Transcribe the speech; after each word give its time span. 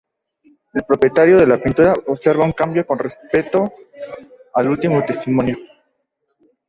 El 0.73 0.81
propietario 0.81 1.37
de 1.37 1.45
la 1.45 1.59
pintura 1.61 1.93
observa 2.07 2.43
un 2.43 2.53
cambio 2.53 2.87
con 2.87 2.97
respecto 2.97 3.71
al 4.55 4.67
último 4.67 5.05
testimonio. 5.05 5.57